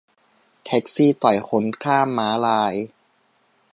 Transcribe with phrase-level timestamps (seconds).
[0.65, 2.73] แท็กซี่ต่อยคนข้ามม้าลาย